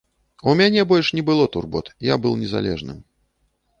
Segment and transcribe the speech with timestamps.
[0.51, 2.99] У мяне больш не было турбот, я быў незалежным.